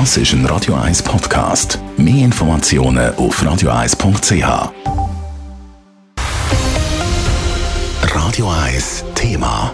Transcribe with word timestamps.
Das 0.00 0.16
ist 0.16 0.32
ein 0.32 0.44
Radio 0.46 0.74
1 0.74 1.04
Podcast. 1.04 1.78
Mehr 1.96 2.24
Informationen 2.24 3.14
auf 3.14 3.40
radio1.ch. 3.40 4.72
Radio 8.02 8.50
1 8.50 9.04
Thema. 9.14 9.72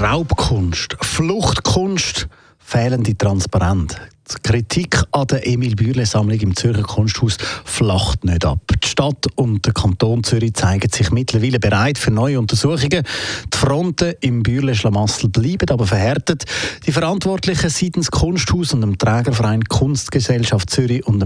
Raubkunst, 0.00 0.96
Fluchtkunst, 1.00 2.28
fehlende 2.60 3.18
Transparenz. 3.18 3.96
Die 4.30 4.42
Kritik 4.42 5.02
an 5.12 5.26
der 5.26 5.46
Emil 5.46 5.74
Bürle-Sammlung 5.74 6.38
im 6.40 6.56
Zürcher 6.56 6.82
Kunsthaus 6.82 7.38
flacht 7.64 8.24
nicht 8.24 8.44
ab. 8.44 8.60
Die 8.82 8.88
Stadt 8.88 9.26
und 9.36 9.64
der 9.64 9.72
Kanton 9.72 10.22
Zürich 10.22 10.54
zeigen 10.54 10.90
sich 10.90 11.10
mittlerweile 11.10 11.58
bereit 11.58 11.98
für 11.98 12.10
neue 12.10 12.38
Untersuchungen. 12.38 13.04
Die 13.52 13.56
Fronten 13.56 14.14
im 14.20 14.42
Bürle-Schlamassel 14.42 15.30
bleiben 15.30 15.70
aber 15.70 15.86
verhärtet. 15.86 16.44
Die 16.86 16.92
Verantwortlichen 16.92 17.70
seitens 17.70 18.10
Kunsthaus 18.10 18.74
und 18.74 18.82
dem 18.82 18.98
Trägerverein 18.98 19.64
Kunstgesellschaft 19.64 20.70
Zürich 20.70 21.06
und 21.06 21.20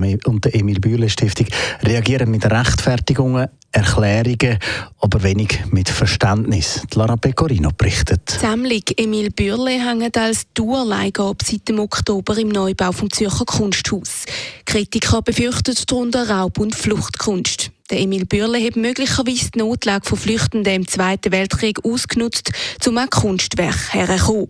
der 0.45 0.55
Emil 0.55 0.81
Bürle-Stiftung 0.81 1.47
reagieren 1.83 2.31
mit 2.31 2.45
Rechtfertigungen, 2.45 3.48
Erklärungen, 3.73 4.59
aber 5.01 5.23
wenig 5.23 5.61
mit 5.71 5.89
Verständnis. 5.89 6.83
Lara 6.95 7.17
Pecorino 7.17 7.71
berichtet. 7.77 8.39
Sammlung 8.41 8.83
Emil 8.97 9.31
Bürle 9.31 9.71
hängt 9.71 10.17
als 10.17 10.47
Dauerleihgabe 10.55 11.45
seit 11.45 11.69
dem 11.69 11.79
Oktober 11.79 12.37
im 12.39 12.48
Neubau 12.48 12.93
vom 12.93 13.11
Zürcher 13.11 13.45
Kunsthaus. 13.47 14.27
Kritiker 14.67 15.23
befürchten 15.23 15.75
darunter 15.87 16.29
Raub- 16.29 16.59
und 16.59 16.75
Fluchtkunst. 16.75 17.71
Emil 17.91 18.25
Bürle 18.25 18.65
hat 18.65 18.77
möglicherweise 18.77 19.51
die 19.51 19.59
Notlage 19.59 20.09
von 20.09 20.19
Flüchtenden 20.19 20.75
im 20.75 20.89
Zweiten 20.89 21.33
Weltkrieg 21.33 21.84
ausgenutzt, 21.84 22.51
um 22.87 22.97
ein 22.98 23.11
Kunstwerk 23.11 23.93
herzukommen. 23.93 24.48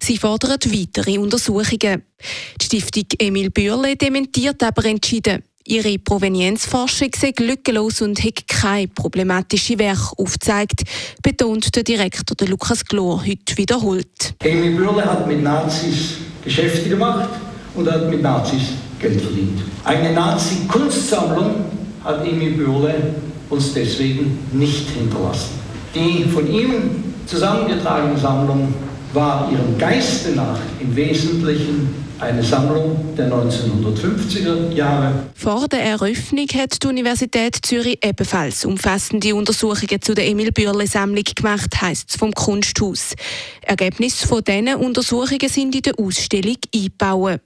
Sie 0.00 0.18
fordern 0.18 0.58
weitere 0.64 1.18
Untersuchungen. 1.18 2.02
Die 2.60 2.64
Stiftung 2.64 3.04
Emil 3.18 3.50
Bürle 3.50 3.96
dementiert 3.96 4.62
aber 4.62 4.84
entschieden. 4.84 5.42
Ihre 5.66 5.98
Provenienzforschung 5.98 7.08
sei 7.18 7.32
lückenlos 7.40 8.02
und 8.02 8.22
hat 8.22 8.46
keine 8.46 8.86
problematischen 8.86 9.78
Werke 9.78 10.12
aufgezeigt, 10.18 10.82
betont 11.22 11.74
der 11.74 11.82
Direktor 11.82 12.36
der 12.36 12.48
Lukas 12.48 12.84
Glor 12.84 13.24
heute 13.24 13.56
wiederholt. 13.56 14.34
Emil 14.40 14.76
Bürle 14.76 15.02
hat 15.02 15.26
mit 15.26 15.42
Nazis 15.42 16.18
Geschäfte 16.44 16.90
gemacht 16.90 17.30
und 17.74 17.90
hat 17.90 18.10
mit 18.10 18.20
Nazis 18.20 18.60
Geld 18.98 19.18
verdient. 19.22 19.62
Eine 19.84 20.12
Nazi-Kunstsammlung 20.12 21.64
hat 22.04 22.26
Emil 22.26 22.58
Bürle 22.58 23.14
uns 23.48 23.72
deswegen 23.72 24.38
nicht 24.52 24.90
hinterlassen. 24.90 25.58
Die 25.94 26.24
von 26.24 26.46
ihm 26.46 27.04
zusammengetragene 27.24 28.18
Sammlung 28.18 28.74
war 29.14 29.50
ihrem 29.50 29.78
Geiste 29.78 30.32
nach 30.32 30.58
im 30.78 30.94
Wesentlichen 30.94 31.88
eine 32.20 32.42
Sammlung 32.42 33.14
der 33.16 33.30
1950er 33.30 34.72
Jahre. 34.72 35.26
Vor 35.34 35.68
der 35.68 35.82
Eröffnung 35.82 36.46
hat 36.54 36.82
die 36.82 36.86
Universität 36.86 37.58
Zürich 37.62 37.98
ebenfalls 38.04 38.64
umfassende 38.64 39.34
Untersuchungen 39.34 40.00
zu 40.00 40.14
der 40.14 40.26
Emil 40.28 40.52
Bürle 40.52 40.86
Sammlung 40.86 41.24
gemacht, 41.24 41.80
heisst 41.80 42.10
es 42.10 42.16
vom 42.16 42.32
Kunsthaus. 42.32 43.14
Ergebnisse 43.62 44.26
von 44.26 44.44
diesen 44.44 44.74
Untersuchungen 44.74 45.48
sind 45.48 45.74
in 45.74 45.82
der 45.82 45.98
Ausstellung 45.98 46.56
eingebaut. 46.74 47.40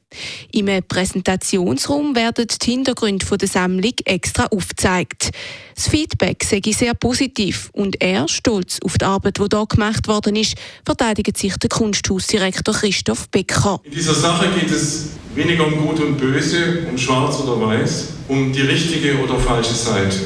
Im 0.53 0.71
Präsentationsraum 0.89 2.17
werden 2.17 2.47
die 2.63 2.71
Hintergründe 2.71 3.27
der 3.37 3.49
Sammlung 3.49 3.93
extra 4.05 4.47
aufgezeigt. 4.47 5.31
Das 5.75 5.89
Feedback 5.89 6.43
sei 6.45 6.63
sehr 6.73 6.95
positiv 6.95 7.71
und 7.73 8.01
er, 8.01 8.27
stolz 8.27 8.79
auf 8.83 8.97
die 8.97 9.05
Arbeit, 9.05 9.39
die 9.39 9.45
hier 9.53 9.67
gemacht 9.67 10.09
worden 10.09 10.35
ist, 10.37 10.55
verteidigt 10.85 11.37
sich 11.37 11.57
der 11.59 11.69
Kunsthausdirektor 11.69 12.75
Christoph 12.75 13.29
Becker. 13.29 13.81
In 13.85 13.93
dieser 13.93 14.15
Sache 14.15 14.47
geht 14.59 14.70
es 14.70 15.11
weniger 15.34 15.67
um 15.67 15.77
Gut 15.77 16.01
und 16.01 16.19
Böse, 16.19 16.87
um 16.91 16.98
Schwarz 16.98 17.41
oder 17.41 17.61
Weiß, 17.67 18.09
um 18.28 18.53
die 18.53 18.62
richtige 18.62 19.19
oder 19.19 19.39
falsche 19.39 19.75
Seite. 19.75 20.17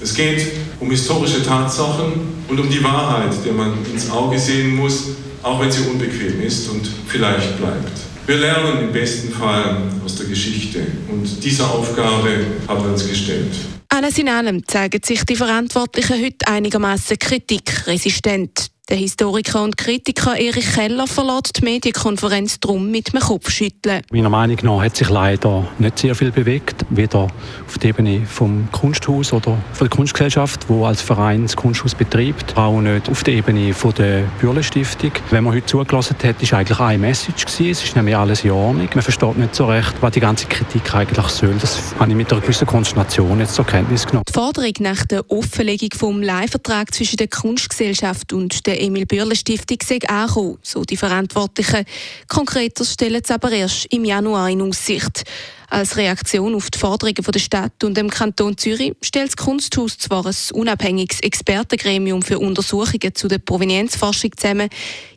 Es 0.00 0.14
geht 0.14 0.46
um 0.80 0.90
historische 0.90 1.42
Tatsachen 1.42 2.12
und 2.48 2.60
um 2.60 2.68
die 2.68 2.82
Wahrheit, 2.82 3.32
der 3.44 3.52
man 3.52 3.72
ins 3.92 4.10
Auge 4.10 4.38
sehen 4.38 4.76
muss, 4.76 5.04
auch 5.42 5.60
wenn 5.60 5.70
sie 5.70 5.82
unbequem 5.88 6.42
ist 6.42 6.68
und 6.68 6.88
vielleicht 7.06 7.58
bleibt. 7.58 7.92
Wir 8.26 8.38
lernen 8.38 8.80
im 8.80 8.92
besten 8.92 9.32
Fall 9.32 9.82
aus 10.04 10.16
der 10.16 10.26
Geschichte 10.26 10.80
und 11.08 11.44
diese 11.44 11.64
Aufgabe 11.64 12.44
haben 12.66 12.84
wir 12.84 12.92
uns 12.92 13.08
gestellt. 13.08 13.54
Alles 13.88 14.18
in 14.18 14.28
allem 14.28 14.66
zeigen 14.66 15.00
sich 15.04 15.24
die 15.24 15.36
Verantwortlichen 15.36 16.22
heute 16.22 16.48
einigermaßen 16.48 17.18
kritikresistent. 17.18 18.70
Der 18.88 18.98
Historiker 18.98 19.64
und 19.64 19.76
Kritiker 19.76 20.38
Erich 20.38 20.72
Keller 20.74 21.08
verlässt 21.08 21.56
die 21.56 21.64
Medienkonferenz 21.64 22.60
drum 22.60 22.88
mit 22.88 23.12
einem 23.12 23.20
Kopfschütteln. 23.20 24.02
Meiner 24.12 24.28
Meinung 24.28 24.58
nach 24.62 24.80
hat 24.80 24.94
sich 24.94 25.08
leider 25.08 25.66
nicht 25.80 25.98
sehr 25.98 26.14
viel 26.14 26.30
bewegt, 26.30 26.86
weder 26.90 27.26
auf 27.66 27.78
der 27.78 27.90
Ebene 27.90 28.24
vom 28.24 28.68
Kunsthaus 28.70 29.32
oder 29.32 29.58
von 29.72 29.88
der 29.88 29.96
Kunstgesellschaft, 29.96 30.68
wo 30.68 30.84
als 30.84 31.02
Verein 31.02 31.42
das 31.42 31.56
Kunsthaus 31.56 31.96
betreibt, 31.96 32.56
auch 32.56 32.80
nicht 32.80 33.08
auf 33.08 33.24
der 33.24 33.34
Ebene 33.34 33.74
von 33.74 33.92
der 33.94 34.22
Bürle 34.40 34.62
Stiftung. 34.62 35.10
Wenn 35.30 35.42
man 35.42 35.54
heute 35.54 35.66
zugelassen 35.66 36.14
hat, 36.22 36.40
ist 36.40 36.54
eigentlich 36.54 36.78
eine 36.78 36.98
Message 36.98 37.44
gewesen. 37.44 37.70
Es 37.72 37.82
ist 37.82 37.96
nämlich 37.96 38.16
alles 38.16 38.44
in 38.44 38.52
Ordnung. 38.52 38.88
Man 38.94 39.02
versteht 39.02 39.36
nicht 39.36 39.56
so 39.56 39.66
recht, 39.66 39.94
was 40.00 40.12
die 40.12 40.20
ganze 40.20 40.46
Kritik 40.46 40.94
eigentlich 40.94 41.26
soll. 41.26 41.56
Das 41.60 41.92
habe 41.98 42.08
ich 42.08 42.16
mit 42.16 42.30
einer 42.30 42.40
gewissen 42.40 42.68
Konsternation 42.68 43.40
jetzt 43.40 43.56
zur 43.56 43.66
Kenntnis 43.66 44.06
genommen. 44.06 44.22
Die 44.28 44.32
Forderung 44.32 44.74
nach 44.78 45.04
der 45.06 45.28
Offenlegung 45.28 45.90
vom 45.98 46.22
Leihvertrag 46.22 46.94
zwischen 46.94 47.16
der 47.16 47.26
Kunstgesellschaft 47.26 48.32
und 48.32 48.64
der 48.64 48.75
Emil 48.76 49.06
Bürle 49.06 49.36
Stiftung 49.36 49.78
sei 49.84 49.98
angekommen, 50.06 50.58
so 50.62 50.82
die 50.82 50.96
Verantwortlichen. 50.96 51.84
Konkreter 52.28 52.84
stellen 52.84 53.22
sie 53.24 53.34
aber 53.34 53.50
erst 53.52 53.86
im 53.86 54.04
Januar 54.04 54.50
in 54.50 54.62
Aussicht. 54.62 55.24
Als 55.68 55.96
Reaktion 55.96 56.54
auf 56.54 56.70
die 56.70 56.78
Forderungen 56.78 57.14
der 57.16 57.38
Stadt 57.38 57.82
und 57.82 57.96
dem 57.96 58.08
Kanton 58.08 58.56
Zürich 58.56 58.94
stellt 59.02 59.28
das 59.28 59.36
Kunsthaus 59.36 59.98
zwar 59.98 60.24
ein 60.24 60.34
unabhängiges 60.52 61.20
Expertengremium 61.20 62.22
für 62.22 62.38
Untersuchungen 62.38 63.14
zu 63.14 63.26
der 63.26 63.38
Provenienzforschung 63.38 64.30
zusammen. 64.36 64.68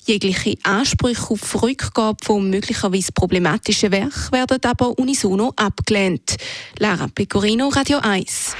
Jegliche 0.05 0.55
Ansprüche 0.63 1.29
auf 1.29 1.61
Rückgabe 1.61 2.17
von 2.23 2.49
möglicherweise 2.49 3.11
problematischen 3.11 3.91
Werken 3.91 4.31
werden 4.31 4.59
aber 4.63 4.97
unisono 4.97 5.53
abgelehnt. 5.55 6.37
Lara 6.79 7.07
Pecorino, 7.13 7.67
Radio 7.67 7.99
1. 7.99 8.55